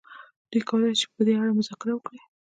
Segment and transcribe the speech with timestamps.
[0.51, 2.19] دوی کولای شي په دې اړه مذاکره وکړي.